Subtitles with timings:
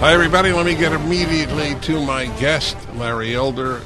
[0.00, 0.52] Hi, everybody.
[0.52, 3.76] Let me get immediately to my guest, Larry Elder,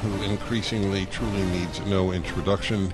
[0.00, 2.92] who increasingly truly needs no introduction.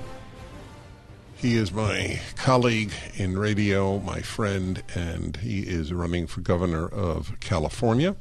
[1.34, 7.38] He is my colleague in radio, my friend, and he is running for governor of
[7.40, 8.16] California.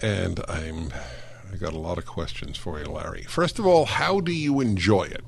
[0.00, 0.92] And I'm
[1.52, 3.24] I got a lot of questions for you, Larry.
[3.24, 5.22] First of all, how do you enjoy it?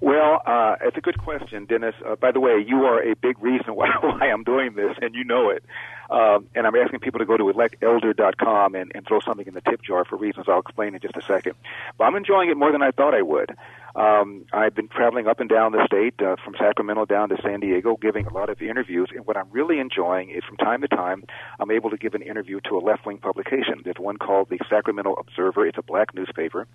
[0.00, 1.94] Well, uh, it's a good question, Dennis.
[2.04, 5.14] Uh, by the way, you are a big reason why, why I'm doing this, and
[5.14, 5.64] you know it.
[6.10, 9.60] Um, and I'm asking people to go to electelder.com and, and throw something in the
[9.62, 11.54] tip jar for reasons I'll explain in just a second.
[11.96, 13.56] But I'm enjoying it more than I thought I would.
[13.94, 17.60] Um, I've been traveling up and down the state, uh, from Sacramento down to San
[17.60, 19.10] Diego, giving a lot of interviews.
[19.14, 21.24] And what I'm really enjoying is from time to time,
[21.60, 23.82] I'm able to give an interview to a left wing publication.
[23.84, 26.66] There's one called the Sacramento Observer, it's a black newspaper.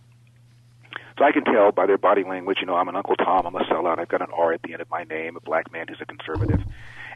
[1.18, 3.56] So I can tell by their body language, you know, I'm an Uncle Tom, I'm
[3.56, 5.88] a sellout, I've got an R at the end of my name, a black man
[5.88, 6.62] who's a conservative.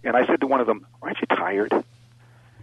[0.04, 1.72] And I said to one of them, Aren't you tired?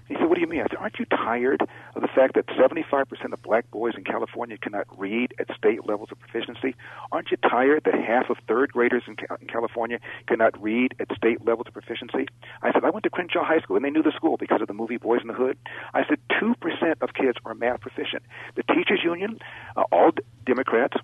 [0.09, 0.61] He said, What do you mean?
[0.61, 1.61] I said, Aren't you tired
[1.95, 6.09] of the fact that 75% of black boys in California cannot read at state levels
[6.11, 6.75] of proficiency?
[7.13, 9.17] Aren't you tired that half of third graders in,
[9.49, 12.27] California cannot read at state levels of proficiency?
[12.63, 14.67] I said, I went to Crenshaw High School, and they knew the school because of
[14.67, 15.59] the movie Boys in the Hood.
[15.93, 16.55] I said, 2%
[17.03, 18.23] of kids are math proficient.
[18.57, 19.39] The teachers' union,
[19.77, 20.11] uh, all
[20.47, 20.97] Democrats,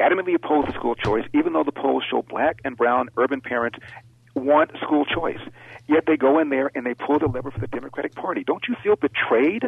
[0.00, 3.78] adamantly oppose school choice, even though the polls show black and brown urban parents
[4.34, 5.40] want school choice.
[5.88, 8.44] Yet they go in there and they pull the lever for the Democratic Party.
[8.44, 9.64] Don't you feel betrayed?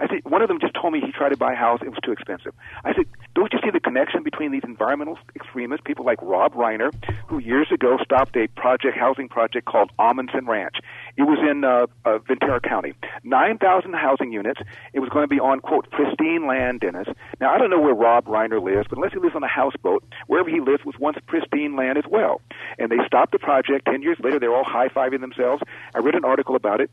[0.00, 1.90] I said, one of them just told me he tried to buy a house, it
[1.90, 2.54] was too expensive.
[2.84, 6.90] I said, don't you see the connection between these environmental extremists, people like Rob Reiner,
[7.28, 10.76] who years ago stopped a project, housing project called Ahmanson Ranch.
[11.18, 12.94] It was in uh, uh, Ventura County.
[13.24, 14.60] 9,000 housing units.
[14.94, 17.08] It was going to be on, quote, pristine land, Dennis.
[17.38, 20.02] Now, I don't know where Rob Reiner lives, but unless he lives on a houseboat,
[20.26, 22.40] wherever he lives was once pristine land as well.
[22.78, 23.84] And they stopped the project.
[23.84, 25.62] Ten years later, they're all high-fiving themselves.
[25.94, 26.90] I read an article about it.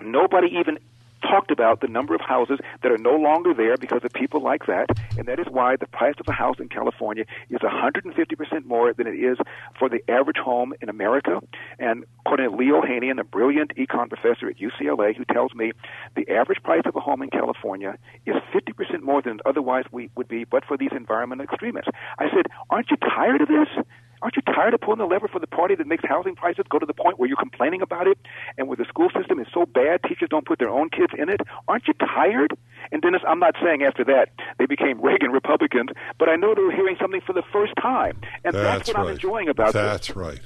[0.00, 0.78] Nobody even
[1.22, 4.66] talked about the number of houses that are no longer there because of people like
[4.66, 8.92] that, and that is why the price of a house in California is 150% more
[8.92, 9.38] than it is
[9.78, 11.40] for the average home in America.
[11.78, 15.72] And according to Lee Ohanian, a brilliant econ professor at UCLA, who tells me
[16.16, 17.96] the average price of a home in California
[18.26, 21.90] is 50% more than otherwise we would be, but for these environmental extremists.
[22.18, 23.68] I said, aren't you tired of this?
[24.22, 26.78] Aren't you tired of pulling the lever for the party that makes housing prices go
[26.78, 28.16] to the point where you're complaining about it
[28.56, 31.28] and where the school system is so bad teachers don't put their own kids in
[31.28, 31.40] it?
[31.66, 32.56] Aren't you tired?
[32.92, 34.28] And Dennis, I'm not saying after that
[34.58, 38.20] they became Reagan Republicans, but I know they were hearing something for the first time.
[38.44, 40.16] And that's, That's what I'm enjoying about That's this.
[40.16, 40.40] right.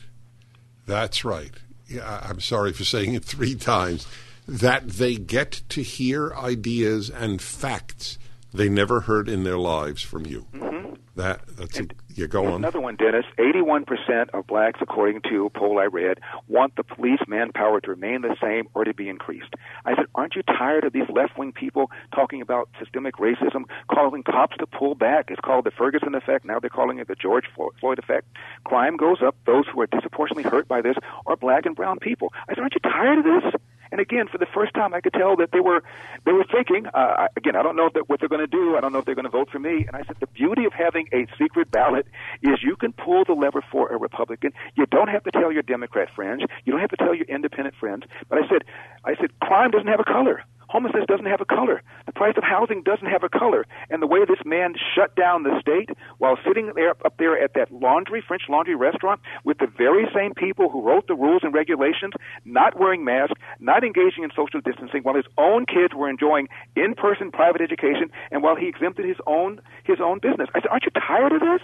[0.87, 1.53] That's right.
[1.87, 4.06] Yeah, I'm sorry for saying it three times.
[4.48, 8.16] That they get to hear ideas and facts
[8.56, 10.47] they never heard in their lives from you.
[10.53, 10.94] Mm-hmm.
[11.17, 12.56] That that's a, you go on.
[12.56, 13.25] Another one, Dennis.
[13.39, 18.21] 81% of blacks, according to a poll I read, want the police manpower to remain
[18.21, 19.55] the same or to be increased.
[19.87, 24.59] I said, aren't you tired of these left-wing people talking about systemic racism, calling cops
[24.59, 25.31] to pull back?
[25.31, 26.44] It's called the Ferguson effect.
[26.44, 28.27] Now they're calling it the George Floyd effect.
[28.65, 29.37] Crime goes up.
[29.47, 32.34] Those who are disproportionately hurt by this are black and brown people.
[32.47, 33.61] I said, aren't you tired of this?
[33.92, 35.82] And again, for the first time, I could tell that they were
[36.24, 36.86] they were thinking.
[36.92, 38.76] Uh, again, I don't know what they're going to do.
[38.76, 39.84] I don't know if they're going to vote for me.
[39.86, 42.06] And I said, the beauty of having a secret ballot
[42.42, 44.52] is you can pull the lever for a Republican.
[44.75, 46.42] You don't have to tell your Democrat friends.
[46.64, 48.04] You don't have to tell your independent friends.
[48.28, 48.64] But I said,
[49.04, 50.42] I said, crime doesn't have a color.
[50.69, 51.82] Homelessness doesn't have a color.
[52.06, 53.66] The price of housing doesn't have a color.
[53.91, 57.54] And the way this man shut down the state while sitting there up there at
[57.54, 61.55] that laundry, French laundry restaurant with the very same people who wrote the rules and
[61.55, 62.14] regulations,
[62.44, 67.31] not wearing masks, not engaging in social distancing, while his own kids were enjoying in-person
[67.31, 70.49] private education, and while he exempted his own his own business.
[70.55, 71.62] I said, aren't you tired of this?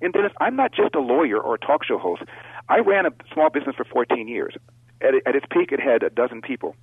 [0.00, 2.22] And Dennis, I'm not just a lawyer or a talk show host.
[2.68, 4.54] I ran a small business for 14 years.
[5.00, 6.76] At, at its peak, it had a dozen people.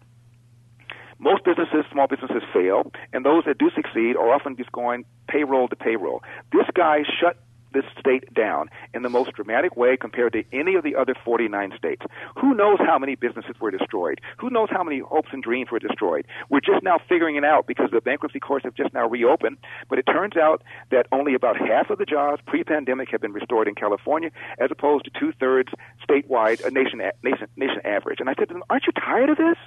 [1.20, 5.68] Most businesses, small businesses, fail, and those that do succeed are often just going payroll
[5.68, 6.24] to payroll.
[6.52, 7.38] This guy shut
[7.74, 11.74] this state down in the most dramatic way compared to any of the other 49
[11.78, 12.04] states.
[12.40, 14.22] Who knows how many businesses were destroyed?
[14.38, 16.26] Who knows how many hopes and dreams were destroyed?
[16.50, 19.58] We're just now figuring it out because the bankruptcy courts have just now reopened.
[19.90, 23.68] But it turns out that only about half of the jobs pre-pandemic have been restored
[23.68, 24.30] in California,
[24.60, 25.70] as opposed to two thirds
[26.08, 28.20] statewide, uh, a nation, nation, nation average.
[28.20, 29.58] And I said "Aren't you tired of this?"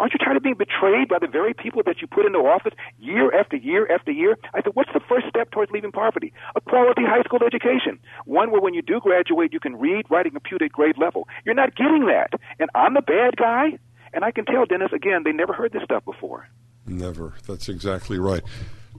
[0.00, 2.72] Aren't you tired of being betrayed by the very people that you put into office
[2.98, 4.38] year after year after year?
[4.54, 6.32] I said, what's the first step towards leaving poverty?
[6.56, 7.98] A quality high school education.
[8.24, 11.28] One where when you do graduate, you can read, write, and compute at grade level.
[11.44, 12.30] You're not getting that.
[12.58, 13.78] And I'm the bad guy?
[14.14, 16.48] And I can tell, Dennis, again, they never heard this stuff before.
[16.86, 17.34] Never.
[17.46, 18.42] That's exactly right.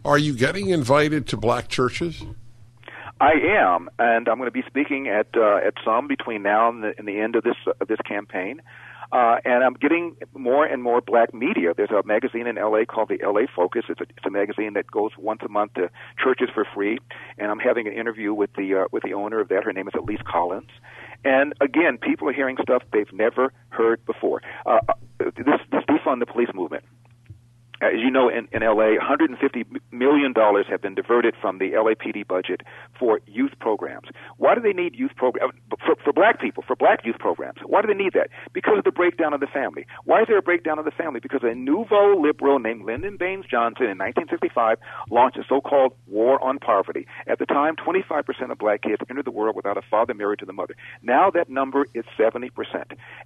[0.05, 2.23] Are you getting invited to black churches?
[3.19, 6.83] I am, and I'm going to be speaking at uh, at some between now and
[6.83, 8.61] the, and the end of this uh, this campaign.
[9.11, 11.73] Uh, and I'm getting more and more black media.
[11.75, 13.83] There's a magazine in LA called the LA Focus.
[13.89, 15.89] It's a, it's a magazine that goes once a month to
[16.21, 16.97] churches for free.
[17.37, 19.63] And I'm having an interview with the uh, with the owner of that.
[19.63, 20.69] Her name is Lisa Collins.
[21.23, 24.41] And again, people are hearing stuff they've never heard before.
[24.65, 26.83] Uh, uh this, this defund the police movement
[27.81, 32.27] as you know, in, in LA, 150 million dollars have been diverted from the LAPD
[32.27, 32.61] budget
[32.97, 34.07] for youth programs.
[34.37, 35.53] Why do they need youth programs
[35.85, 36.63] for, for black people?
[36.65, 38.29] For black youth programs, why do they need that?
[38.53, 39.87] Because of the breakdown of the family.
[40.05, 41.19] Why is there a breakdown of the family?
[41.19, 44.77] Because a nouveau liberal named Lyndon Baines Johnson in 1965
[45.09, 47.07] launched a so-called war on poverty.
[47.25, 50.45] At the time, 25% of black kids entered the world without a father married to
[50.45, 50.75] the mother.
[51.01, 52.51] Now that number is 70%.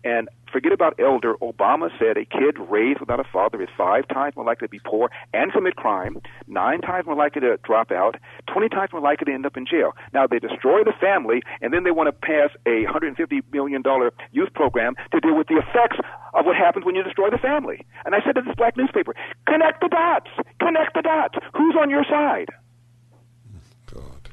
[0.05, 1.35] And forget about elder.
[1.41, 4.71] Obama said a kid raised without a father is five times more more likely to
[4.71, 8.15] be poor and commit crime, nine times more likely to drop out,
[8.53, 9.91] 20 times more likely to end up in jail.
[10.13, 13.17] Now, they destroy the family, and then they want to pass a $150
[13.51, 13.83] million
[14.31, 15.97] youth program to deal with the effects
[16.33, 17.85] of what happens when you destroy the family.
[18.05, 19.15] And I said to this black newspaper,
[19.47, 21.35] connect the dots, connect the dots.
[21.57, 22.49] Who's on your side?
[23.91, 24.29] God,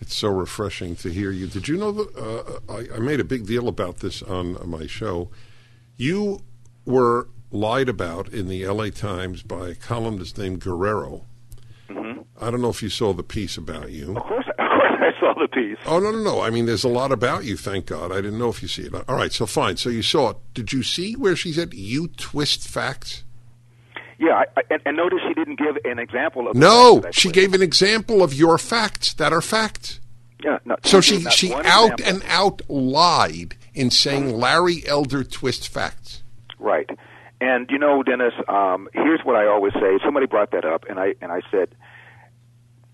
[0.00, 1.46] it's so refreshing to hear you.
[1.46, 4.86] Did you know that uh, I, I made a big deal about this on my
[4.86, 5.30] show?
[5.96, 6.40] You
[6.86, 11.24] were lied about in the LA Times by a columnist named Guerrero.
[11.88, 12.22] Mm-hmm.
[12.40, 14.16] I don't know if you saw the piece about you.
[14.16, 15.78] Of course, of course, I saw the piece.
[15.86, 16.40] Oh no, no, no!
[16.40, 17.56] I mean, there's a lot about you.
[17.56, 18.12] Thank God.
[18.12, 18.94] I didn't know if you see it.
[19.08, 19.76] All right, so fine.
[19.76, 20.36] So you saw it.
[20.52, 23.22] Did you see where she said you twist facts?
[24.18, 26.56] Yeah, I, and, and notice she didn't give an example of.
[26.56, 30.00] No, she gave an example of your facts that are facts.
[30.42, 32.04] Yeah, no, so she she out example.
[32.06, 36.22] and out lied in saying Larry Elder twist facts.
[36.58, 36.88] Right.
[37.44, 39.98] And you know, Dennis, um, here's what I always say.
[40.02, 41.68] Somebody brought that up, and I and I said,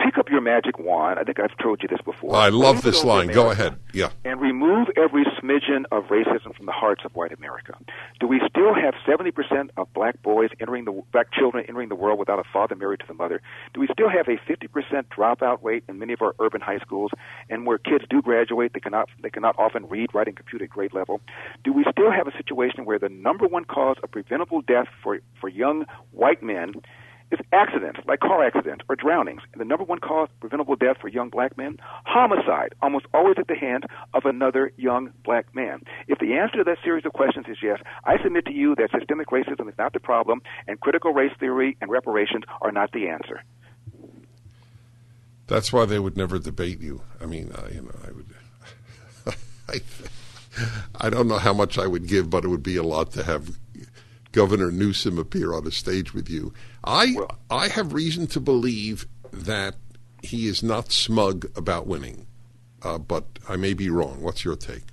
[0.02, 1.19] pick up your magic wand.
[1.19, 2.35] I think I've told you this before.
[2.35, 3.29] I love this line.
[3.29, 3.76] Go ahead.
[3.93, 4.11] Yeah.
[4.25, 7.75] And remove every smidgen of racism from the hearts of white America.
[8.19, 12.19] Do we still have 70% of black boys entering the black children entering the world
[12.19, 13.43] without a father married to the mother?
[13.75, 17.11] Do we still have a 50% dropout rate in many of our urban high schools
[17.49, 20.70] and where kids do graduate they cannot they cannot often read, write and compute at
[20.70, 21.20] grade level?
[21.64, 25.20] Do we still have a situation where the number one cause of preventable death for
[25.41, 26.75] for young white men
[27.31, 29.43] is accidents, like car accidents or drownings.
[29.53, 33.37] And the number one cause of preventable death for young black men, homicide, almost always
[33.38, 33.85] at the hand
[34.15, 35.82] of another young black man.
[36.09, 38.91] If the answer to that series of questions is yes, I submit to you that
[38.97, 43.09] systemic racism is not the problem, and critical race theory and reparations are not the
[43.09, 43.43] answer.
[45.47, 47.03] That's why they would never debate you.
[47.21, 48.27] I mean, uh, you know, I would.
[49.69, 49.81] I,
[51.06, 53.25] I don't know how much I would give, but it would be a lot to
[53.25, 53.59] have
[54.32, 56.53] Governor Newsom appear on a stage with you.
[56.85, 59.77] I well, I have reason to believe that
[60.23, 62.27] he is not smug about winning,
[62.82, 64.23] uh, but I may be wrong.
[64.23, 64.85] What's your take?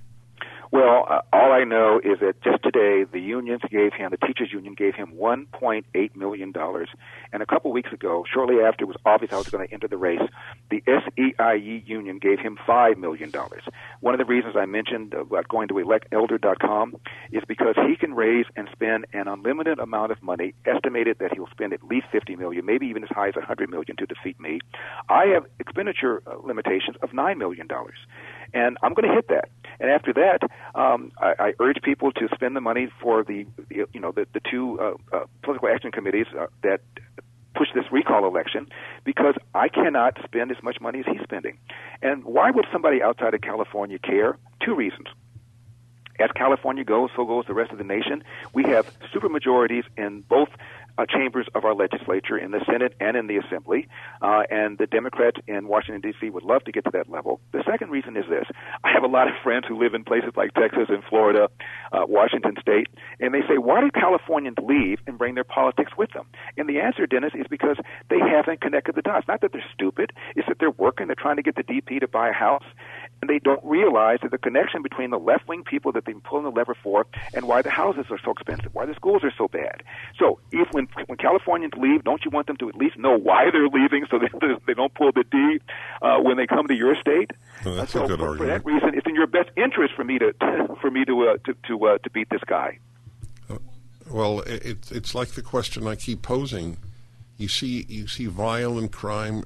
[0.70, 4.52] Well, uh, all I know is that just today the unions gave him, the teachers
[4.52, 6.90] union gave him 1.8 million dollars,
[7.32, 9.88] and a couple weeks ago, shortly after it was obvious I was going to enter
[9.88, 10.20] the race,
[10.70, 13.62] the SEIU union gave him five million dollars.
[14.00, 16.96] One of the reasons I mentioned about going to electelder.com
[17.32, 20.54] is because he can raise and spend an unlimited amount of money.
[20.66, 23.70] Estimated that he will spend at least 50 million, maybe even as high as 100
[23.70, 24.60] million to defeat me.
[25.08, 27.96] I have expenditure uh, limitations of nine million dollars
[28.54, 29.48] and I'm going to hit that.
[29.80, 30.40] And after that,
[30.74, 34.40] um, I, I urge people to spend the money for the, you know, the, the
[34.50, 36.80] two uh, uh, political action committees uh, that
[37.54, 38.68] push this recall election
[39.04, 41.58] because I cannot spend as much money as he's spending.
[42.02, 44.36] And why would somebody outside of California care?
[44.64, 45.08] Two reasons.
[46.20, 48.24] As California goes, so goes the rest of the nation.
[48.52, 50.48] We have supermajorities in both
[50.98, 53.86] uh, chambers of our legislature in the Senate and in the Assembly,
[54.20, 56.30] uh, and the Democrats in Washington D.C.
[56.30, 57.40] would love to get to that level.
[57.52, 58.46] The second reason is this:
[58.84, 61.48] I have a lot of friends who live in places like Texas and Florida,
[61.92, 62.88] uh, Washington State,
[63.20, 66.26] and they say, "Why do Californians leave and bring their politics with them?"
[66.56, 67.76] And the answer, Dennis, is because
[68.10, 69.28] they haven't connected the dots.
[69.28, 71.06] Not that they're stupid; it's that they're working.
[71.06, 72.64] They're trying to get the DP to buy a house,
[73.20, 76.20] and they don't realize that the connection between the left wing people that they've been
[76.20, 79.32] pulling the lever for and why the houses are so expensive, why the schools are
[79.36, 79.82] so bad.
[80.18, 83.50] So if when when Californians leave, don't you want them to at least know why
[83.50, 85.58] they're leaving so that they don't pull the D
[86.02, 87.32] uh, when they come to your state?
[87.64, 88.64] Well, that's uh, so a good for, argument.
[88.64, 90.32] For that reason, it's in your best interest for me to
[90.80, 92.78] for me to uh, to to, uh, to beat this guy.
[94.10, 96.78] Well, it, it's like the question I keep posing.
[97.36, 99.44] You see, you see violent crime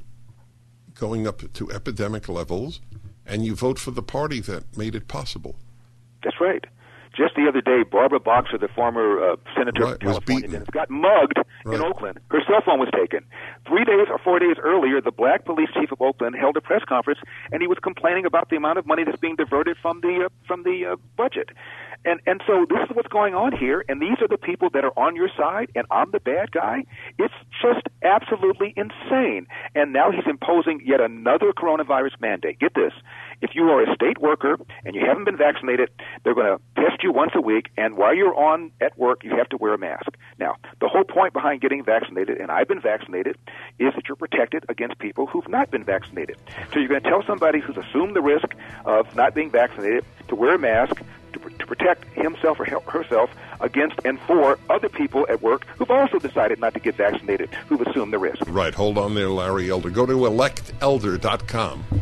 [0.94, 2.80] going up to epidemic levels,
[3.26, 5.56] and you vote for the party that made it possible.
[6.24, 6.64] That's right.
[7.14, 10.64] Just the other day, Barbara Boxer, the former uh, senator Right, was California, beaten.
[10.72, 11.76] Got mugged Right.
[11.78, 12.18] in Oakland.
[12.30, 13.20] Her cell phone was taken.
[13.68, 16.82] Three days or four days earlier, the black police chief of Oakland held a press
[16.88, 17.20] conference,
[17.52, 20.28] and he was complaining about the amount of money that's being diverted from the uh,
[20.48, 21.50] from the uh, budget.
[22.04, 24.84] And and so this is what's going on here, and these are the people that
[24.84, 26.84] are on your side, and I'm the bad guy.
[27.18, 29.46] It's just absolutely insane.
[29.74, 32.58] And now he's imposing yet another coronavirus mandate.
[32.58, 32.92] Get this:
[33.40, 35.90] if you are a state worker and you haven't been vaccinated,
[36.24, 39.36] they're going to test you once a week, and while you're on at work, you
[39.36, 40.16] have to wear a mask.
[40.38, 43.36] Now, the whole point behind getting vaccinated, and I've been vaccinated,
[43.78, 46.36] is that you're protected against people who've not been vaccinated.
[46.72, 48.54] So you're going to tell somebody who's assumed the risk
[48.84, 51.02] of not being vaccinated to wear a mask
[51.62, 56.60] to, protect himself or herself against and for other people at work who've also decided
[56.60, 58.42] not to get vaccinated, who've assumed the risk.
[58.46, 58.74] Right.
[58.74, 59.90] Hold on there, Larry Elder.
[59.90, 62.01] Go to electelder.com.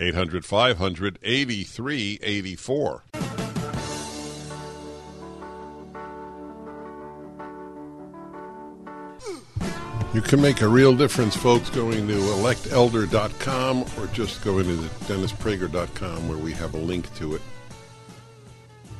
[0.00, 3.02] 800 500 8384.
[10.12, 16.28] You can make a real difference, folks, going to electelder.com or just going to dennisprager.com
[16.28, 17.42] where we have a link to it.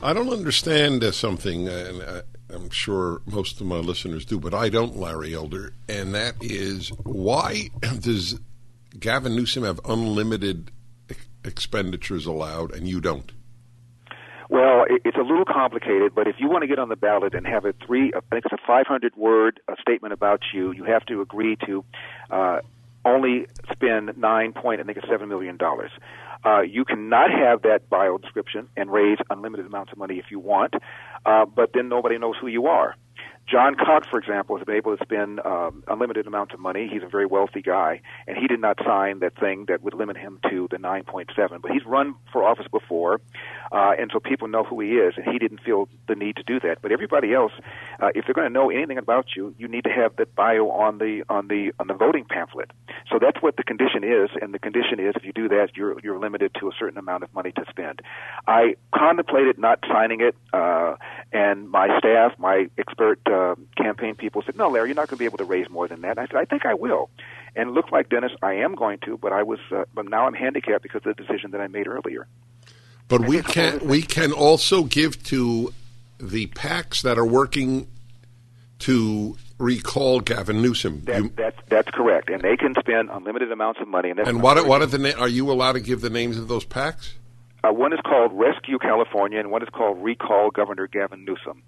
[0.02, 4.54] I don't understand uh, something, uh, and I'm sure most of my listeners do, but
[4.54, 8.38] I don't, Larry Elder, and that is why does
[8.98, 10.70] Gavin Newsom have unlimited
[11.44, 13.32] expenditures allowed and you don't?
[14.48, 17.46] Well, it's a little complicated, but if you want to get on the ballot and
[17.46, 21.06] have a three, I think it's a 500 word uh, statement about you, you have
[21.06, 21.84] to agree to
[22.32, 22.60] uh,
[23.04, 25.90] only spend nine point, I think it's seven million dollars.
[26.44, 30.38] Uh, you cannot have that bio description and raise unlimited amounts of money if you
[30.38, 30.74] want,
[31.26, 32.96] uh, but then nobody knows who you are.
[33.50, 36.88] John Cox, for example, has been able to spend um, unlimited amounts of money.
[36.90, 40.16] He's a very wealthy guy, and he did not sign that thing that would limit
[40.16, 41.60] him to the 9.7.
[41.60, 43.20] But he's run for office before,
[43.72, 46.44] uh, and so people know who he is, and he didn't feel the need to
[46.44, 46.78] do that.
[46.80, 47.50] But everybody else,
[47.98, 50.70] uh, if they're going to know anything about you, you need to have that bio
[50.70, 52.70] on the on the on the voting pamphlet.
[53.10, 55.98] So that's what the condition is, and the condition is if you do that, you're
[56.04, 58.00] you're limited to a certain amount of money to spend.
[58.46, 60.94] I contemplated not signing it, uh,
[61.32, 63.39] and my staff, my expert uh,
[63.76, 66.00] campaign people said, "No, Larry, you're not going to be able to raise more than
[66.02, 67.10] that." And I said, "I think I will."
[67.56, 70.26] And it looked like Dennis, I am going to, but I was, uh, but now
[70.26, 72.26] I'm handicapped because of the decision that I made earlier.
[73.08, 75.72] But we can we can also give to
[76.18, 77.88] the PACs that are working
[78.80, 81.02] to recall Gavin Newsom.
[81.04, 84.10] That, You- that's that's correct, and they can spend unlimited amounts of money.
[84.10, 86.48] And, and what what are the na- are you allowed to give the names of
[86.48, 87.14] those PACs?
[87.62, 91.62] Uh, one is called Rescue California, and one is called Recall Governor Gavin Newsom.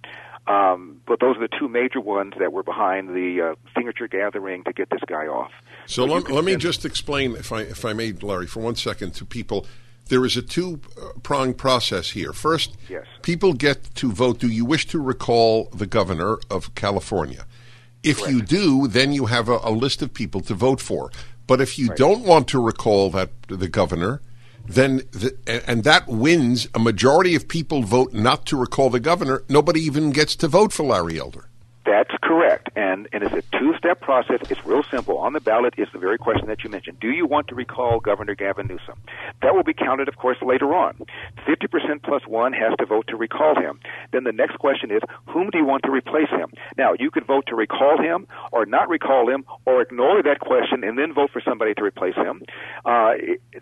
[0.47, 4.65] Um, but those are the two major ones that were behind the uh, signature gathering
[4.65, 5.53] to get this guy off.
[5.87, 8.75] So you let, let me just explain, if I if I may, Larry, for one
[8.77, 9.67] second to people.
[10.09, 10.79] There is a two
[11.23, 12.33] pronged process here.
[12.33, 13.07] First, Yes.
[13.23, 14.41] people get to vote.
[14.41, 17.47] Do you wish to recall the governor of California?
[18.03, 18.33] If Correct.
[18.33, 21.13] you do, then you have a, a list of people to vote for.
[21.47, 24.21] But if you don't want to recall that the governor,
[24.67, 29.01] then the, and- and that wins a majority of people vote not to recall the
[29.01, 29.43] governor.
[29.49, 31.47] Nobody even gets to vote for Larry Elder.
[31.85, 32.62] That's correct.
[32.75, 34.41] And, and it's a two step process.
[34.49, 35.19] It's real simple.
[35.19, 37.01] On the ballot is the very question that you mentioned.
[37.01, 39.01] Do you want to recall Governor Gavin Newsom?
[39.43, 40.97] That will be counted, of course, later on.
[41.47, 43.81] 50% plus one has to vote to recall him.
[44.13, 46.53] Then the next question is, whom do you want to replace him?
[46.79, 50.85] Now, you could vote to recall him or not recall him or ignore that question
[50.85, 52.43] and then vote for somebody to replace him.
[52.85, 53.13] Uh,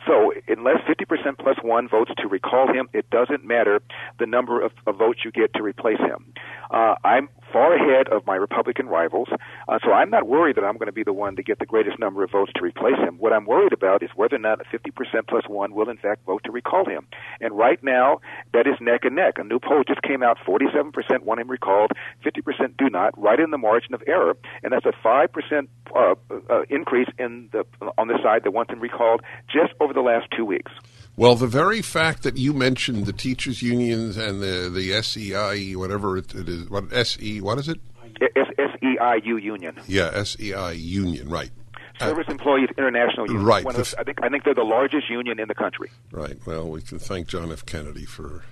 [0.07, 3.81] so, unless 50% plus one votes to recall him, it doesn't matter
[4.19, 6.33] the number of, of votes you get to replace him.
[6.71, 10.77] Uh, I'm far ahead of my Republican rivals, uh, so I'm not worried that I'm
[10.77, 13.17] going to be the one to get the greatest number of votes to replace him.
[13.19, 14.93] What I'm worried about is whether or not a 50%
[15.29, 17.07] plus one will in fact vote to recall him.
[17.41, 18.21] And right now,
[18.53, 19.35] that is neck and neck.
[19.39, 21.91] A new poll just came out: 47% want him recalled,
[22.25, 26.15] 50% do not, right in the margin of error, and that's a 5% uh,
[26.49, 27.65] uh, increase in the
[27.99, 30.73] on the side that wants him recalled just over the last two weeks.
[31.17, 36.17] Well, the very fact that you mentioned the teachers' unions and the the SEI, whatever
[36.17, 37.81] it, it is, what SE, what is it?
[38.21, 39.77] S S E I U Union.
[39.87, 41.51] Yeah, SEI union, right?
[41.99, 43.45] Service Employees International Union.
[43.45, 43.67] Right.
[43.67, 45.91] Of I think I think they're the largest union in the country.
[46.11, 46.39] Right.
[46.47, 47.67] Well, we can thank John F.
[47.67, 48.43] Kennedy for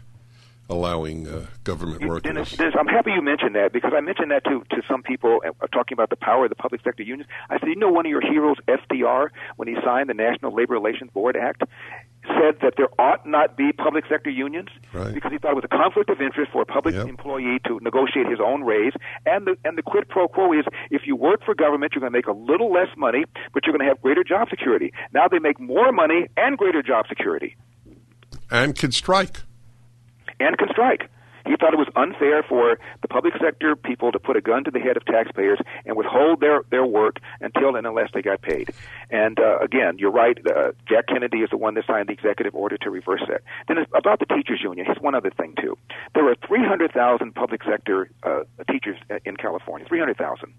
[0.71, 2.23] allowing uh, government workers.
[2.23, 5.41] Dennis, Dennis, I'm happy you mentioned that because I mentioned that to to some people
[5.47, 7.29] uh, talking about the power of the public sector unions.
[7.49, 10.75] I said, you know, one of your heroes, FDR, when he signed the National Labor
[10.75, 11.63] Relations Board Act,
[12.27, 15.15] said that there ought not be public sector unions Right.
[15.15, 17.07] because he thought it was a conflict of interest for a public Yep.
[17.09, 18.93] employee to negotiate his own raise.
[19.27, 22.13] And the and the quid pro quo is if you work for government, you're going
[22.13, 24.93] to make a little less money, but you're going to have greater job security.
[25.13, 27.57] Now they make more money and greater job security
[28.51, 29.43] and can strike.
[30.41, 31.09] and can strike.
[31.47, 34.71] He thought it was unfair for the public sector people to put a gun to
[34.71, 38.71] the head of taxpayers and withhold their, their work until and unless they got paid.
[39.11, 40.39] And uh, again, you're right.
[40.47, 43.43] Uh, Jack Kennedy is the one that signed the executive order to reverse that.
[43.67, 44.87] Then about the teachers union.
[44.87, 45.77] Here's one other thing too.
[46.15, 49.87] There are 300,000 public sector uh, teachers in California.
[49.89, 50.53] 300,000.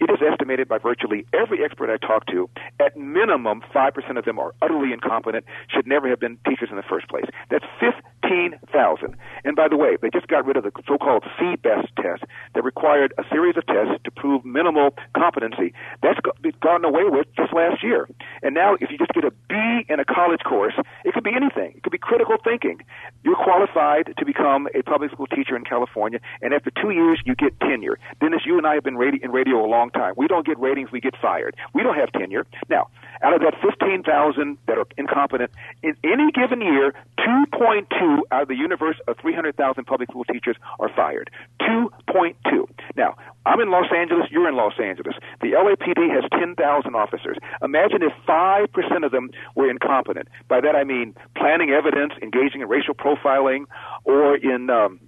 [0.00, 2.48] It is estimated by virtually every expert I talk to,
[2.80, 6.82] at minimum, 5% of them are utterly incompetent, should never have been teachers in the
[6.82, 7.24] first place.
[7.50, 9.16] That's 15,000.
[9.44, 13.12] And by the way, they just got rid of the so-called C-BEST test that required
[13.18, 15.72] a series of tests to prove minimal competency.
[16.02, 16.20] That's
[16.60, 18.08] gone away with just last year.
[18.42, 21.34] And now, if you just get a B in a college course, it could be
[21.34, 21.74] anything.
[21.76, 22.80] It could be critical thinking.
[23.24, 27.34] You're qualified to become a public school teacher in California, and after two years, you
[27.34, 27.98] get tenure.
[28.20, 30.14] Dennis, you and I have been in radio a long time.
[30.16, 31.56] We don't get ratings, we get fired.
[31.74, 32.46] We don't have tenure.
[32.68, 32.88] Now,
[33.22, 35.50] out of that 15,000 that are incompetent,
[35.82, 40.88] in any given year, 2.2 out of the universe of 300,000 public school teachers are
[40.94, 41.30] fired.
[41.60, 42.68] 2.2.
[42.96, 45.16] Now, I'm in Los Angeles, you're in Los Angeles.
[45.40, 47.38] The LAPD has 10,000 officers.
[47.62, 50.28] Imagine if 5% of them were incompetent.
[50.48, 53.64] By that I mean planning evidence, engaging in racial profiling,
[54.04, 55.00] or in um,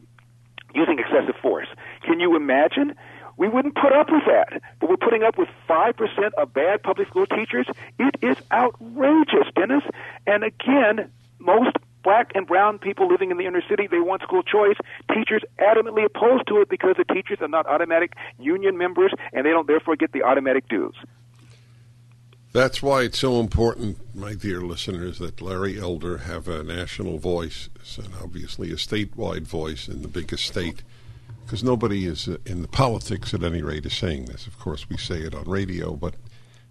[0.75, 1.69] using excessive force.
[2.03, 2.95] Can you imagine?
[3.41, 4.61] We wouldn't put up with that.
[4.81, 7.67] But we're putting up with 5% of bad public school teachers.
[7.99, 9.83] It is outrageous, Dennis.
[10.27, 11.75] And again, most
[12.05, 14.77] black and brown people living in the inner city, they want school choice.
[15.15, 19.51] Teachers adamantly opposed to it because the teachers are not automatic union members and they
[19.51, 20.95] don't therefore get the automatic dues.
[22.53, 27.71] That's why it's so important, my dear listeners, that Larry Elder have a national voice
[27.97, 30.83] and obviously a statewide voice in the biggest state.
[31.51, 34.47] Because nobody is uh, in the politics, at any rate, is saying this.
[34.47, 36.15] Of course, we say it on radio, but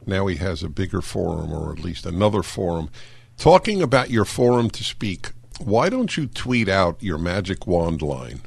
[0.08, 2.90] now he has a bigger forum, or at least another forum.
[3.38, 8.40] Talking about your forum to speak, why don't you tweet out your magic wand line?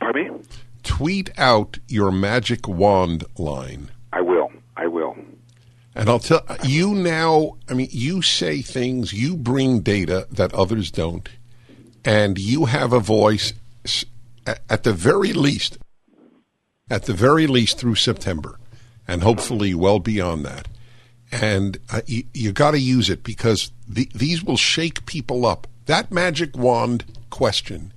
[0.00, 0.40] Pardon me?
[0.82, 3.90] Tweet out your magic wand line.
[4.14, 4.50] I will.
[4.78, 5.14] I will.
[5.94, 10.90] And I'll tell you now, I mean, you say things, you bring data that others
[10.90, 11.28] don't,
[12.02, 13.52] and you have a voice
[14.46, 15.78] at the very least,
[16.90, 18.58] at the very least through September,
[19.08, 20.68] and hopefully well beyond that.
[21.32, 25.66] And uh, you, you got to use it because the, these will shake people up.
[25.86, 27.92] That magic wand question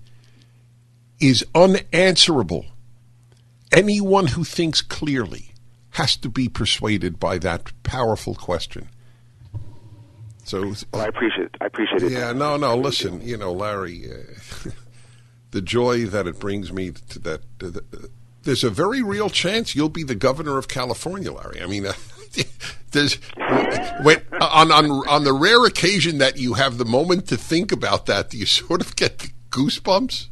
[1.19, 2.65] is unanswerable.
[3.71, 5.51] Anyone who thinks clearly
[5.91, 8.89] has to be persuaded by that powerful question.
[10.43, 11.55] So, Well, I appreciate it.
[11.60, 12.12] I appreciate it.
[12.13, 12.77] yeah, no, no.
[12.77, 14.69] Listen, you know, Larry, uh,
[15.51, 17.60] the joy that it brings me to that.
[17.60, 18.10] To the,
[18.43, 21.62] there's a very real chance you'll be the governor of California, Larry.
[21.62, 21.93] I mean, uh,
[22.91, 23.15] there's
[24.01, 28.05] when, on on on the rare occasion that you have the moment to think about
[28.05, 30.27] that, do you sort of get the goosebumps?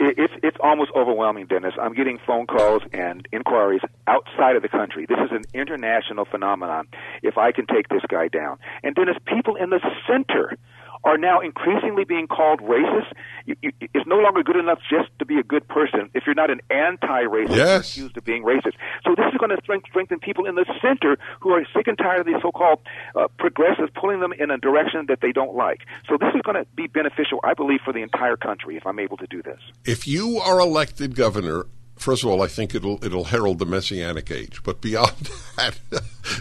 [0.00, 1.74] It, it's it's almost overwhelming, Dennis.
[1.80, 5.06] I'm getting phone calls and inquiries outside of the country.
[5.06, 6.88] This is an international phenomenon.
[7.22, 10.56] If I can take this guy down, and Dennis, people in the center
[11.04, 13.12] are now increasingly being called racist.
[13.46, 16.34] You, you, it's no longer good enough just to be a good person if you're
[16.34, 17.90] not an anti-racist yes.
[17.90, 18.74] accused of being racist.
[19.04, 22.20] So this is going to strengthen people in the center who are sick and tired
[22.20, 22.80] of these so-called
[23.16, 25.80] uh, progressives pulling them in a direction that they don't like.
[26.08, 28.98] So this is going to be beneficial, I believe, for the entire country if I'm
[28.98, 29.58] able to do this.
[29.84, 34.30] If you are elected governor first of all, I think it'll it'll herald the messianic
[34.30, 34.62] age.
[34.62, 35.78] But beyond that,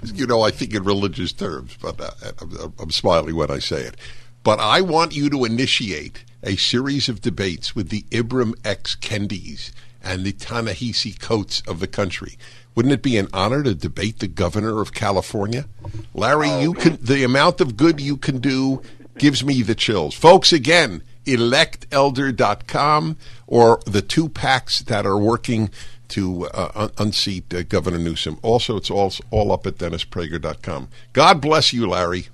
[0.04, 1.78] you know, I think in religious terms.
[1.82, 3.95] But uh, I'm, I'm, smiling when I say it.
[4.44, 8.96] But I want you to initiate a series of debates with the Ibram X.
[8.96, 9.72] Kendis
[10.04, 12.38] and the Ta-Nehisi Coates of the country.
[12.74, 15.66] Wouldn't it be an honor to debate the governor of California?
[16.14, 18.82] Larry, oh, you can the amount of good you can do
[19.18, 20.16] gives me the chills.
[20.16, 25.70] Folks, again, electelder.com or the two PACs that are working
[26.08, 28.40] to uh, unseat uh, Governor Newsom.
[28.42, 30.90] Also, it's all, all up at DennisPrager.com.
[31.14, 32.28] God bless you, Larry.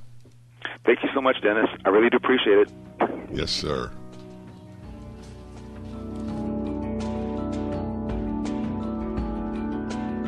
[0.88, 1.70] Thank you so much, Dennis.
[1.84, 2.72] I really do appreciate it.
[3.30, 3.92] Yes, sir.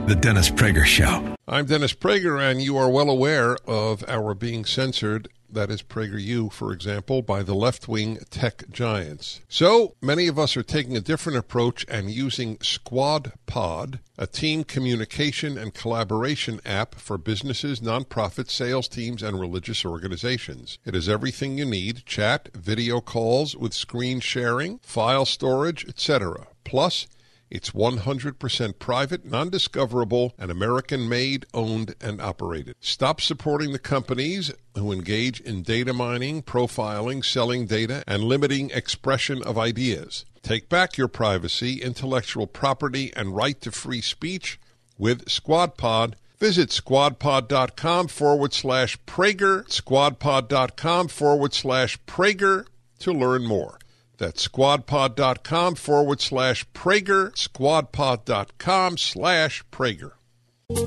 [0.05, 1.33] The Dennis Prager Show.
[1.47, 6.51] I'm Dennis Prager, and you are well aware of our being censored that is PragerU,
[6.51, 9.41] for example, by the left wing tech giants.
[9.47, 14.63] So many of us are taking a different approach and using Squad Pod, a team
[14.63, 20.77] communication and collaboration app for businesses, nonprofits, sales teams, and religious organizations.
[20.85, 26.47] It has everything you need chat, video calls with screen sharing, file storage, etc.
[26.63, 27.07] Plus,
[27.51, 32.75] it's 100% private, non discoverable, and American made, owned, and operated.
[32.79, 39.41] Stop supporting the companies who engage in data mining, profiling, selling data, and limiting expression
[39.43, 40.25] of ideas.
[40.43, 44.59] Take back your privacy, intellectual property, and right to free speech
[44.97, 46.13] with SquadPod.
[46.39, 52.65] Visit squadpod.com forward slash Prager, squadpod.com forward slash Prager
[52.99, 53.79] to learn more.
[54.19, 60.11] That's squadpod.com forward slash Prager, squadpod.com slash Prager.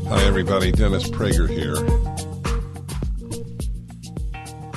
[0.07, 0.71] Hi, everybody.
[0.71, 1.77] Dennis Prager here.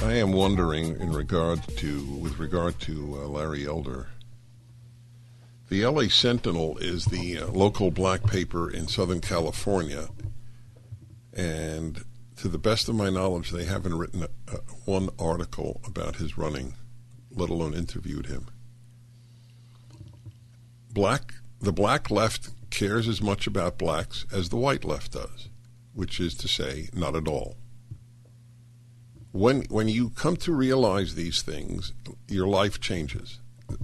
[0.07, 4.07] I am wondering, in regard to, with regard to uh, Larry Elder,
[5.67, 10.07] the LA Sentinel is the uh, local black paper in Southern California,
[11.33, 12.05] and
[12.37, 16.37] to the best of my knowledge, they haven't written a, a, one article about his
[16.37, 16.75] running
[17.35, 18.47] let alone interviewed him.
[20.91, 25.49] Black, the black left cares as much about blacks as the white left does,
[25.93, 27.57] which is to say, not at all.
[29.31, 31.91] When, when you come to realize these things,
[32.29, 33.39] your life changes.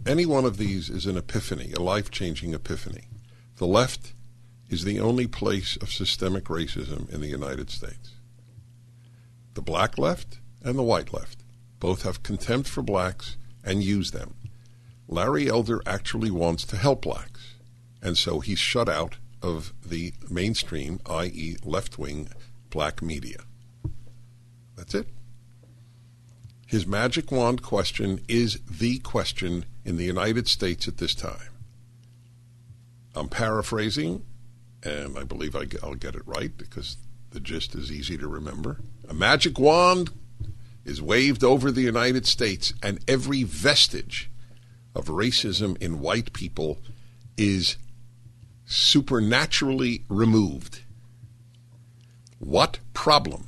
[0.06, 3.04] Any one of these is an epiphany, a life changing epiphany.
[3.58, 4.14] The left
[4.70, 8.14] is the only place of systemic racism in the United States.
[9.54, 11.44] The black left and the white left
[11.82, 14.36] both have contempt for blacks and use them.
[15.08, 17.56] Larry Elder actually wants to help blacks,
[18.02, 22.30] and so he's shut out of the mainstream, i.e., left wing
[22.70, 23.40] black media.
[24.76, 25.08] That's it.
[26.66, 31.50] His magic wand question is the question in the United States at this time.
[33.14, 34.24] I'm paraphrasing,
[34.82, 36.96] and I believe I, will get it right because
[37.32, 38.78] the gist is easy to remember.
[39.10, 40.12] A magic wand
[40.86, 44.30] is waved over the United States, and every vestige
[44.96, 46.80] of racism in white people
[47.38, 47.78] is
[48.66, 50.82] supernaturally removed.
[52.40, 53.48] What problem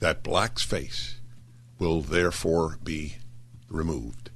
[0.00, 1.16] that blacks face
[1.78, 3.16] will therefore be
[3.68, 4.30] removed?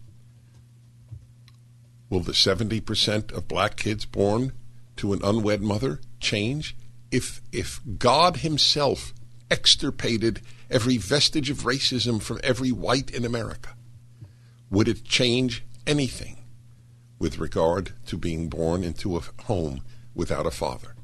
[2.11, 4.53] Will the 70% of black kids born
[4.97, 6.77] to an unwed mother change
[7.11, 9.15] if, if God Himself
[9.51, 13.71] extirpated every vestige of racism from every white in America?
[14.71, 16.39] Would it change anything
[17.19, 19.83] with regard to being born into a home
[20.15, 20.95] without a father?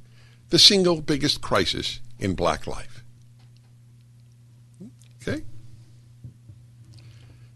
[0.48, 3.04] The single biggest crisis in black life.
[5.22, 5.44] Okay?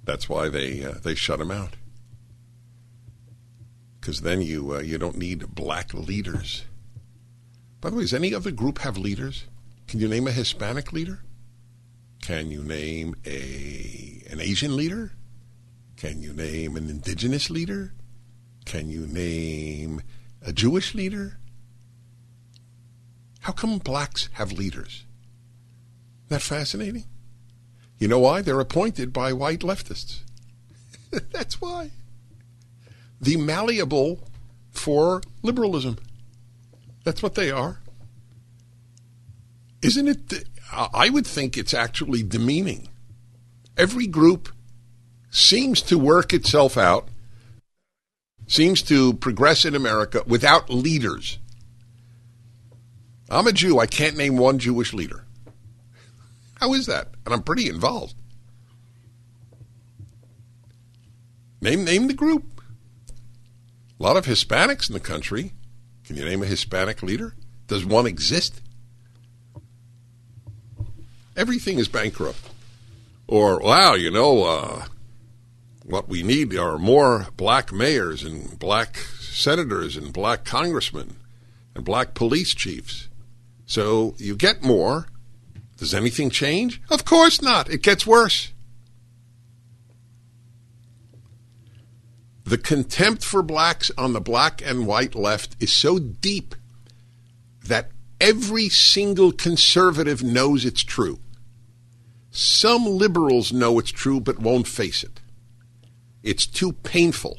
[0.05, 1.77] That's why they uh, they shut him out.
[4.01, 6.65] Because then you uh, you don't need black leaders.
[7.81, 9.45] By the way, does any other group have leaders?
[9.89, 11.21] Can you name a Hispanic leader?
[12.25, 15.13] Can you name a an Asian leader?
[15.99, 17.93] Can you name an indigenous leader?
[18.65, 20.01] Can you name
[20.41, 21.39] a Jewish leader?
[23.41, 25.05] How come blacks have leaders?
[26.25, 27.05] Isn't that fascinating?
[27.99, 28.41] You know why?
[28.41, 30.21] They're appointed by white leftists.
[31.31, 31.91] That's why.
[33.21, 34.27] the malleable
[34.71, 35.99] for liberalism.
[37.05, 37.81] That's what they are.
[39.83, 40.49] Isn't it?
[40.75, 42.89] I would think it's actually demeaning.
[43.77, 44.49] Every group
[45.31, 47.09] seems to work itself out,
[48.47, 51.39] seems to progress in America without leaders.
[53.31, 53.79] I'm a Jew.
[53.79, 55.25] I can't name one Jewish leader.
[56.57, 57.09] How is that?
[57.25, 58.15] And I'm pretty involved.
[61.61, 62.61] Name name the group.
[63.99, 65.53] A lot of Hispanics in the country.
[66.05, 67.35] Can you name a Hispanic leader?
[67.67, 68.61] Does one exist?
[71.37, 72.41] Everything is bankrupt.
[73.27, 74.85] Or, wow, you know, uh,
[75.85, 81.17] what we need are more black mayors and black senators and black congressmen
[81.75, 83.09] and black police chiefs.
[83.67, 85.07] So you get more.
[85.77, 86.81] Does anything change?
[86.89, 87.69] Of course not.
[87.69, 88.53] It gets worse.
[92.45, 96.55] The contempt for blacks on the black and white left is so deep
[97.67, 101.19] that every single conservative knows it's true.
[102.37, 105.21] Some liberals know it's true but won't face it.
[106.25, 107.39] It's too painful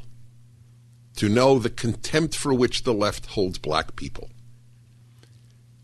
[1.17, 4.29] to know the contempt for which the left holds black people.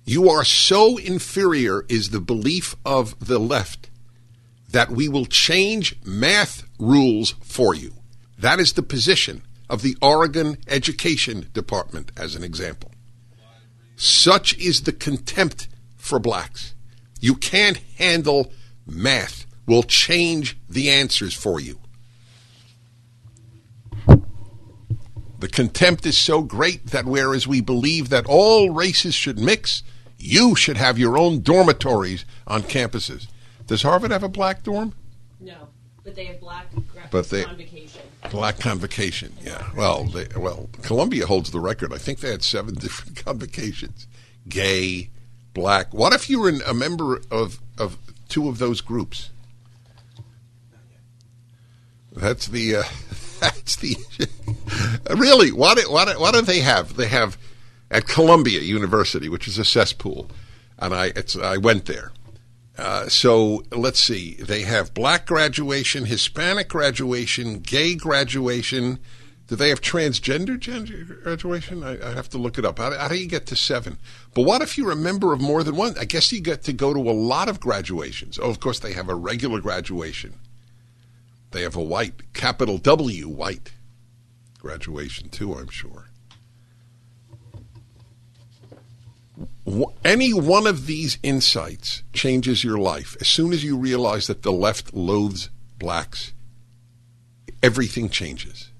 [0.05, 3.89] You are so inferior, is the belief of the left,
[4.69, 7.95] that we will change math rules for you.
[8.37, 12.91] That is the position of the Oregon Education Department, as an example.
[13.97, 16.75] Such is the contempt for blacks.
[17.19, 18.53] You can't handle
[18.91, 19.45] math.
[19.65, 21.79] We'll change the answers for you.
[25.39, 29.81] The contempt is so great that whereas we believe that all races should mix,
[30.19, 33.27] you should have your own dormitories on campuses.
[33.65, 34.93] Does Harvard have a black dorm?
[35.39, 35.69] No,
[36.03, 36.67] but they have black
[37.09, 38.01] But they- convocation.
[38.29, 39.67] Black convocation, yeah.
[39.75, 41.91] Well, they, well, Columbia holds the record.
[41.91, 44.05] I think they had seven different convocations:
[44.47, 45.09] gay,
[45.55, 45.91] black.
[45.91, 47.97] What if you were a member of of
[48.31, 49.29] two of those groups?
[52.13, 52.83] That's the uh,
[53.39, 53.95] that's the
[55.15, 56.95] really what do- what do- what do they have?
[56.95, 57.37] They have
[57.89, 60.29] at Columbia University, which is a cesspool,
[60.79, 62.11] and I it's I went there.
[62.77, 64.35] Uh, so let's see.
[64.35, 68.99] They have black graduation, Hispanic graduation, gay graduation.
[69.51, 71.83] Do they have transgender gender graduation?
[71.83, 72.79] I, I have to look it up.
[72.79, 73.97] How, how do you get to seven?
[74.33, 75.93] But what if you're a member of more than one?
[75.99, 78.39] I guess you get to go to a lot of graduations.
[78.41, 80.35] Oh, of course, they have a regular graduation.
[81.51, 83.73] They have a white, capital W, white
[84.57, 86.05] graduation too, I'm sure.
[90.05, 93.17] Any one of these insights changes your life.
[93.19, 96.31] As soon as you realize that the left loathes blacks,
[97.61, 98.70] everything changes.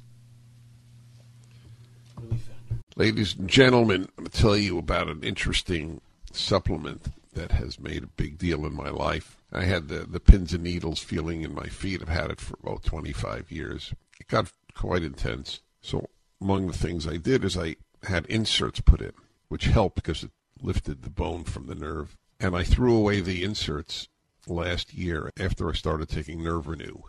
[2.97, 6.01] Ladies and gentlemen, I'm going to tell you about an interesting
[6.33, 9.37] supplement that has made a big deal in my life.
[9.49, 12.01] I had the, the pins and needles feeling in my feet.
[12.01, 13.93] I've had it for about 25 years.
[14.19, 15.61] It got quite intense.
[15.81, 16.09] So,
[16.41, 19.13] among the things I did is I had inserts put in,
[19.47, 22.17] which helped because it lifted the bone from the nerve.
[22.41, 24.09] And I threw away the inserts
[24.47, 27.03] last year after I started taking Nerve Renew.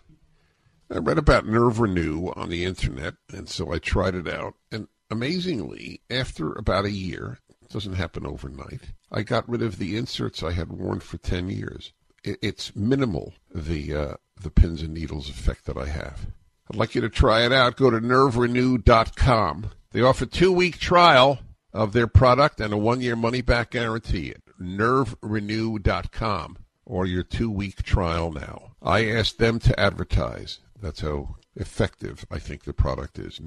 [0.88, 4.54] I read about Nerve Renew on the internet, and so I tried it out.
[4.70, 9.96] And amazingly, after about a year, it doesn't happen overnight, I got rid of the
[9.96, 11.92] inserts I had worn for 10 years.
[12.24, 16.26] It, it's minimal, the, uh, the pins and needles effect that I have.
[16.70, 17.76] I'd like you to try it out.
[17.76, 19.70] Go to nerverenew.com.
[19.90, 21.40] They offer two week trial
[21.72, 24.34] of their product and a one year money back guarantee.
[24.60, 28.72] Nerverenew.com or your two week trial now.
[28.82, 30.60] I asked them to advertise.
[30.80, 33.38] That's how effective I think the product is.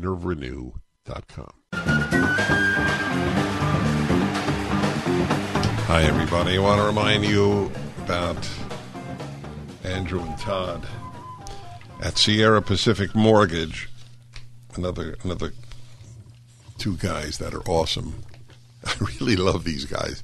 [1.05, 1.51] Nerverenew.com.
[5.87, 6.57] Hi, everybody.
[6.57, 7.71] I want to remind you
[8.03, 8.49] about
[9.83, 10.85] Andrew and Todd
[12.01, 13.89] at Sierra Pacific Mortgage.
[14.75, 15.53] Another, another
[16.77, 18.23] two guys that are awesome.
[18.85, 20.23] I really love these guys.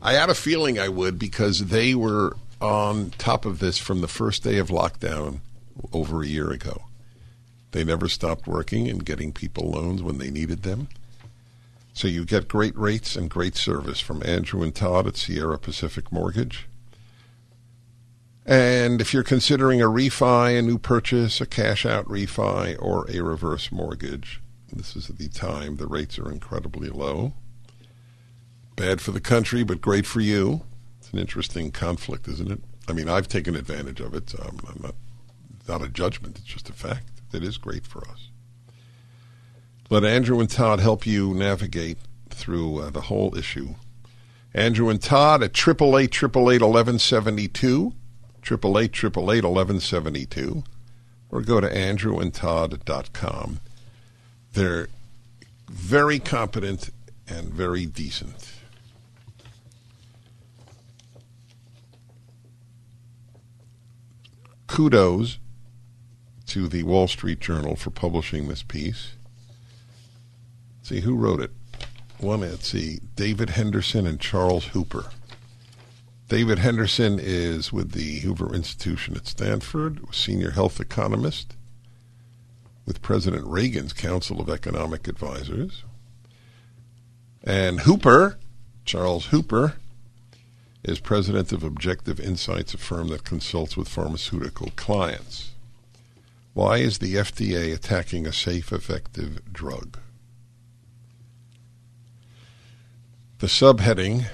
[0.00, 4.08] I had a feeling I would because they were on top of this from the
[4.08, 5.40] first day of lockdown
[5.92, 6.82] over a year ago.
[7.72, 10.88] They never stopped working and getting people loans when they needed them.
[11.92, 16.12] So you get great rates and great service from Andrew and Todd at Sierra Pacific
[16.12, 16.68] Mortgage.
[18.46, 23.20] And if you're considering a refi, a new purchase, a cash out refi, or a
[23.20, 24.40] reverse mortgage,
[24.72, 25.76] this is the time.
[25.76, 27.34] The rates are incredibly low.
[28.76, 30.62] Bad for the country, but great for you.
[30.98, 32.60] It's an interesting conflict, isn't it?
[32.88, 34.30] I mean, I've taken advantage of it.
[34.30, 34.94] So I'm, I'm not,
[35.66, 37.17] not a judgment, it's just a fact.
[37.32, 38.28] It is great for us.
[39.90, 41.98] Let Andrew and Todd help you navigate
[42.30, 43.74] through uh, the whole issue.
[44.54, 47.92] Andrew and Todd at 888 888 1172,
[48.42, 50.64] 888 888 1172,
[51.30, 53.60] or go to andrewandtodd.com.
[54.52, 54.88] They're
[55.68, 56.90] very competent
[57.28, 58.52] and very decent.
[64.66, 65.38] Kudos
[66.48, 69.12] to the Wall Street Journal for publishing this piece.
[70.82, 71.50] See who wrote it.
[72.18, 75.10] One, let's see, David Henderson and Charles Hooper.
[76.28, 81.54] David Henderson is with the Hoover Institution at Stanford, senior health economist
[82.84, 85.84] with President Reagan's Council of Economic Advisors.
[87.44, 88.38] And Hooper,
[88.84, 89.74] Charles Hooper,
[90.82, 95.50] is president of Objective Insights, a firm that consults with pharmaceutical clients.
[96.58, 99.96] Why is the FDA attacking a safe, effective drug?
[103.38, 104.26] The subheading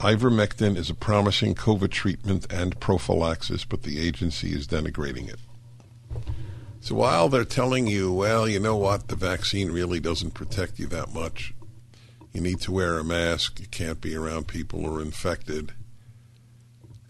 [0.00, 5.38] Ivermectin is a promising COVID treatment and prophylaxis, but the agency is denigrating it.
[6.80, 10.88] So while they're telling you, well, you know what, the vaccine really doesn't protect you
[10.88, 11.54] that much,
[12.32, 15.74] you need to wear a mask, you can't be around people who are infected,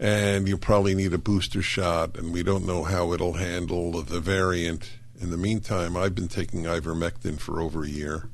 [0.01, 4.19] and you probably need a booster shot, and we don't know how it'll handle the
[4.19, 4.93] variant.
[5.21, 8.27] In the meantime, I've been taking ivermectin for over a year,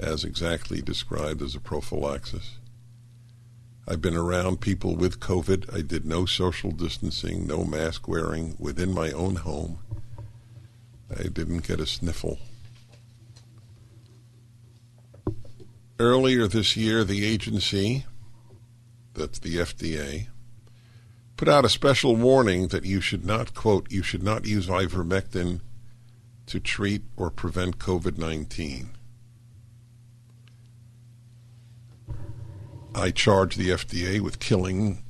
[0.00, 2.58] as exactly described as a prophylaxis.
[3.86, 5.72] I've been around people with COVID.
[5.72, 9.78] I did no social distancing, no mask wearing within my own home.
[11.16, 12.40] I didn't get a sniffle.
[16.00, 18.06] Earlier this year, the agency,
[19.14, 20.26] that's the FDA,
[21.36, 25.60] put out a special warning that you should not, quote, you should not use ivermectin
[26.46, 28.90] to treat or prevent COVID 19.
[32.94, 35.02] I charge the FDA with killing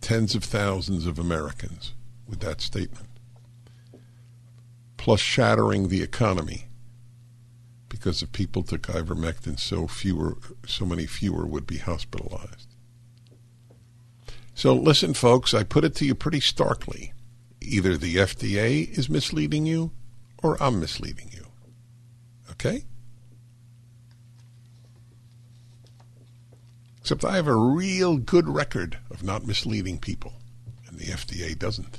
[0.00, 1.92] tens of thousands of Americans
[2.26, 3.08] with that statement,
[4.96, 6.68] plus shattering the economy
[7.88, 12.75] because if people took ivermectin, so fewer, so many fewer would be hospitalized.
[14.56, 17.12] So listen, folks, I put it to you pretty starkly.
[17.60, 19.92] Either the FDA is misleading you
[20.42, 21.46] or I'm misleading you.
[22.52, 22.84] Okay?
[27.02, 30.32] Except I have a real good record of not misleading people,
[30.88, 31.98] and the FDA doesn't.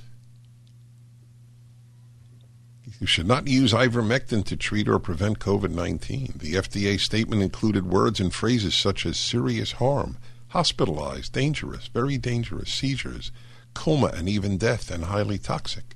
[2.99, 6.33] You should not use ivermectin to treat or prevent COVID 19.
[6.37, 10.17] The FDA statement included words and phrases such as serious harm,
[10.57, 13.31] hospitalized, dangerous, very dangerous, seizures,
[13.75, 15.95] coma, and even death, and highly toxic.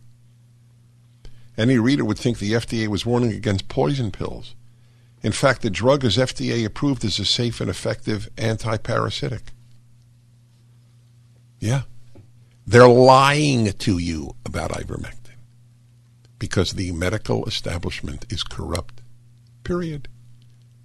[1.58, 4.54] Any reader would think the FDA was warning against poison pills.
[5.24, 9.48] In fact, the drug is FDA approved as a safe and effective antiparasitic.
[11.60, 11.82] Yeah.
[12.68, 15.40] They're lying to you about ivermectin
[16.38, 19.02] because the medical establishment is corrupt.
[19.64, 20.08] Period.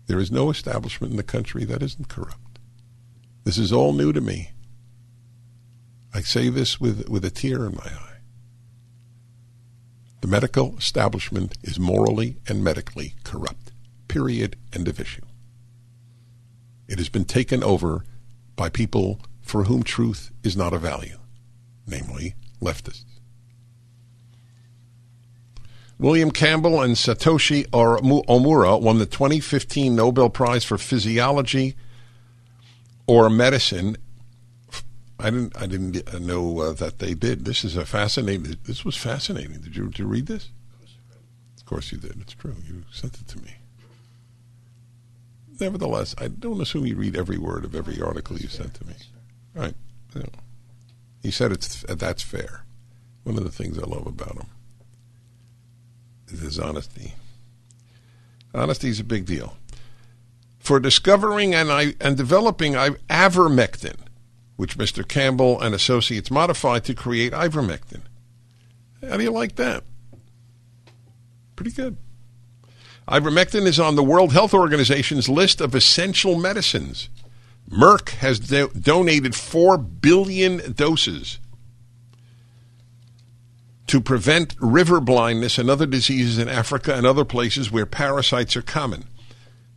[0.07, 2.46] There is no establishment in the country that isn't corrupt.
[3.47, 4.51] This is all new to me.
[6.13, 8.17] I say this with, with a tear in my eye.
[10.21, 13.71] The medical establishment is morally and medically corrupt.
[14.09, 14.57] Period.
[14.73, 15.23] End of issue.
[16.89, 18.03] It has been taken over
[18.57, 21.21] by people for whom truth is not a value,
[21.87, 23.05] namely leftists.
[26.01, 31.77] William Campbell and Satoshi Omura won the 2015 Nobel Prize for Physiology
[33.07, 33.97] or Medicine.
[35.19, 35.57] I didn't.
[35.57, 37.45] I didn't know uh, that they did.
[37.45, 38.57] This is a fascinating.
[38.65, 39.61] This was fascinating.
[39.61, 40.51] Did you, did you read this?
[41.57, 42.21] Of course you did.
[42.21, 42.55] It's true.
[42.67, 43.57] You sent it to me.
[45.59, 48.95] Nevertheless, I don't assume you read every word of every article you sent to me.
[49.55, 49.75] Right.
[51.23, 52.65] He said it's that's fair.
[53.25, 54.47] One of the things I love about him
[56.29, 57.15] is his honesty.
[58.55, 59.57] Honesty is a big deal.
[60.67, 63.99] For discovering and, and developing avermectin,
[64.57, 65.07] which Mr.
[65.07, 68.01] Campbell and Associates modified to create ivermectin.
[69.09, 69.85] How do you like that?
[71.55, 71.99] Pretty good.
[73.07, 77.11] Ivermectin is on the World Health Organization's list of essential medicines.
[77.71, 81.39] Merck has do- donated 4 billion doses
[83.87, 88.63] to prevent river blindness and other diseases in Africa and other places where parasites are
[88.63, 89.05] common.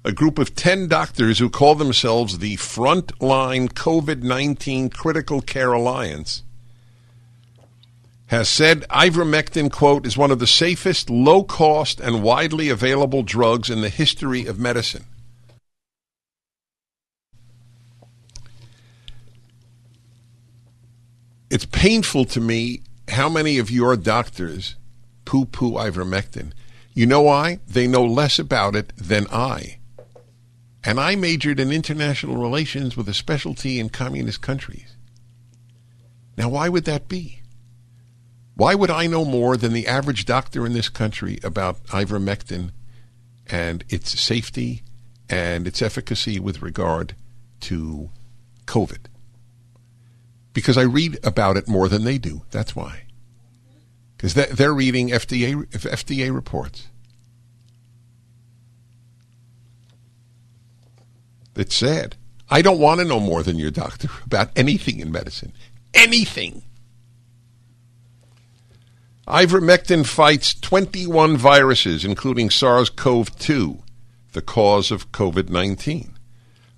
[0.05, 6.43] A group of 10 doctors who call themselves the Frontline COVID 19 Critical Care Alliance
[8.27, 13.71] has said ivermectin, quote, is one of the safest, low cost, and widely available drugs
[13.71, 15.03] in the history of medicine.
[21.49, 24.75] It's painful to me how many of your doctors
[25.25, 26.51] poo poo ivermectin.
[26.93, 27.59] You know why?
[27.67, 29.78] They know less about it than I.
[30.83, 34.95] And I majored in international relations with a specialty in communist countries.
[36.37, 37.41] Now, why would that be?
[38.59, 42.71] Why would I know more than the average doctor in this country about ivermectin
[43.47, 44.83] and its safety
[45.29, 47.15] and its efficacy with regard
[47.61, 48.09] to
[48.65, 49.05] COVID?
[50.51, 52.41] Because I read about it more than they do.
[52.51, 53.03] That's why.
[54.17, 56.88] Because they're reading FDA, FDA reports.
[61.59, 62.15] It's sad.
[62.49, 65.51] I don't want to know more than your doctor about anything in medicine.
[65.93, 66.63] Anything.
[69.27, 73.77] Ivermectin fights 21 viruses, including SARS CoV 2,
[74.31, 76.15] the cause of COVID 19.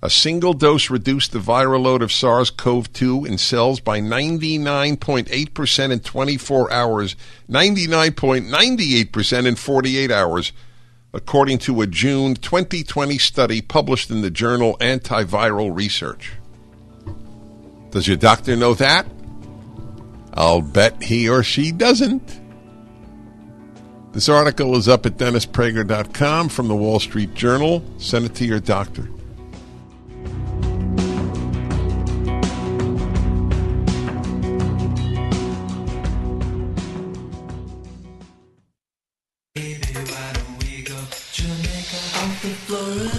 [0.02, 5.92] A single dose reduced the viral load of SARS CoV 2 in cells by 99.8%
[5.92, 7.14] in 24 hours,
[7.48, 10.52] 99.98% in 48 hours,
[11.12, 16.32] according to a June 2020 study published in the journal Antiviral Research.
[17.90, 19.06] Does your doctor know that?
[20.34, 22.40] I'll bet he or she doesn't.
[24.12, 27.82] This article is up at DennisPrager.com from the Wall Street Journal.
[27.98, 29.08] Send it to your doctor.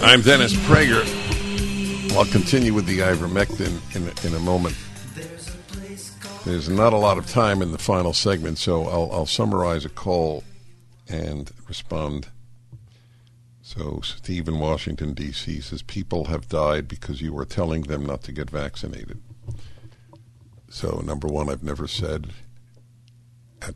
[0.04, 1.02] I'm Dennis Prager.
[2.14, 4.76] I'll continue with the ivermectin in a, in a moment.
[6.44, 9.88] There's not a lot of time in the final segment, so I'll, I'll summarize a
[9.88, 10.44] call
[11.08, 12.28] and respond.
[13.62, 15.62] So, Steve in Washington, D.C.
[15.62, 19.22] says people have died because you were telling them not to get vaccinated.
[20.68, 22.28] So, number one, I've never said
[23.62, 23.74] at,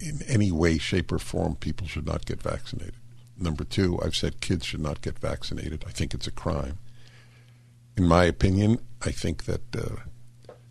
[0.00, 2.94] in any way, shape, or form people should not get vaccinated.
[3.38, 5.84] Number two, I've said kids should not get vaccinated.
[5.86, 6.78] I think it's a crime.
[7.96, 9.96] In my opinion, I think that uh,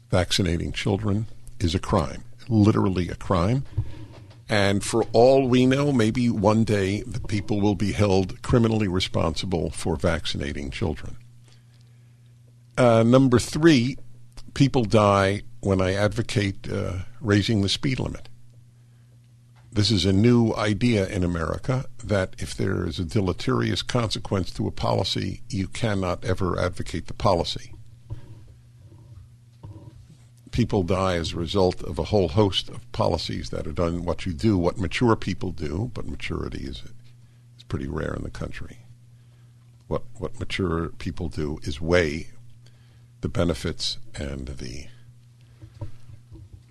[0.09, 1.27] vaccinating children
[1.59, 3.65] is a crime, literally a crime.
[4.47, 9.71] And for all we know, maybe one day the people will be held criminally responsible
[9.71, 11.17] for vaccinating children.
[12.77, 13.97] Uh, number three,
[14.53, 18.29] people die when I advocate uh, raising the speed limit.
[19.75, 24.67] This is a new idea in America that if there is a deleterious consequence to
[24.67, 27.75] a policy, you cannot ever advocate the policy
[30.55, 34.05] people die as a result of a whole host of policies that are done.
[34.05, 36.81] What you do, what mature people do, but maturity is
[37.57, 38.77] is pretty rare in the country.
[39.87, 42.29] What what mature people do is weigh
[43.19, 44.87] the benefits and the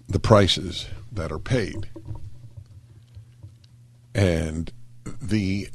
[0.09, 1.89] the prices that are paid,
[4.15, 4.73] and
[5.05, 5.69] the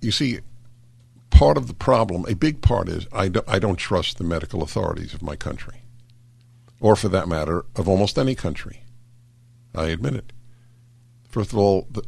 [0.00, 0.40] you see
[1.30, 4.62] part of the problem, a big part is I don't, I don't trust the medical
[4.62, 5.82] authorities of my country
[6.80, 8.82] or for that matter, of almost any country.
[9.74, 10.32] I admit it.
[11.28, 12.02] First of all, the,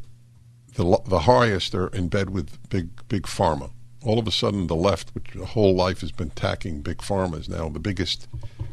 [0.74, 3.70] the, the highest are in bed with big, big pharma.
[4.04, 7.40] All of a sudden, the left, which the whole life has been attacking big pharma,
[7.40, 8.28] is now the biggest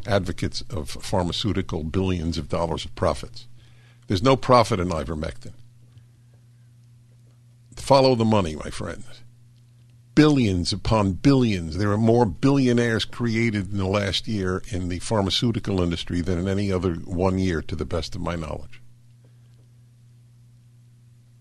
[0.06, 3.48] advocates of pharmaceutical billions of dollars of profits.
[4.08, 5.54] There's no profit in ivermectin.
[7.86, 9.06] Follow the money, my friends
[10.16, 11.78] billions upon billions.
[11.78, 16.48] There are more billionaires created in the last year in the pharmaceutical industry than in
[16.48, 18.82] any other one year, to the best of my knowledge.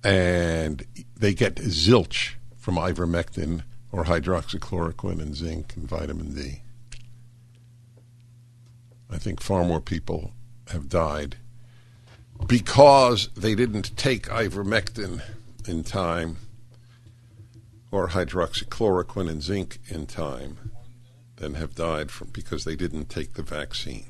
[0.02, 0.84] And
[1.16, 6.60] they get zilch from ivermectin or hydroxychloroquine and zinc and vitamin D.
[9.08, 10.32] I think far more people
[10.72, 11.36] have died
[12.46, 15.22] because they didn't take ivermectin
[15.66, 16.36] in time
[17.90, 20.72] or hydroxychloroquine and zinc in time
[21.36, 24.06] than have died from because they didn't take the vaccine.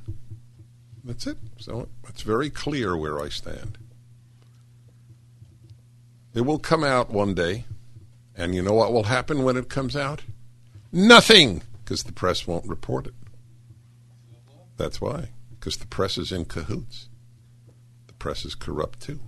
[1.04, 1.36] That's it.
[1.58, 3.78] So it's very clear where I stand.
[6.32, 7.64] It will come out one day,
[8.34, 10.22] and you know what will happen when it comes out?
[10.90, 13.14] Nothing, because the press won't report it.
[14.76, 17.08] That's why, because the press is in cahoots.
[18.06, 19.20] The press is corrupt too.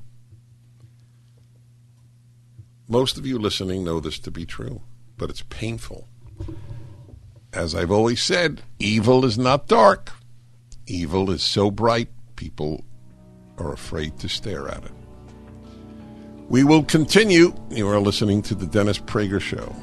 [2.88, 4.82] Most of you listening know this to be true,
[5.16, 6.08] but it's painful.
[7.52, 10.12] As I've always said, evil is not dark.
[10.86, 12.84] Evil is so bright, people
[13.58, 14.92] are afraid to stare at it.
[16.48, 17.52] We will continue.
[17.70, 19.74] You are listening to the Dennis Prager Show.